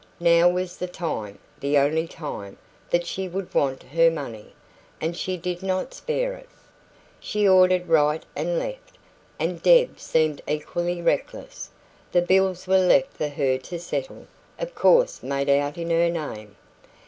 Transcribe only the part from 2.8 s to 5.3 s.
that she should want her money, and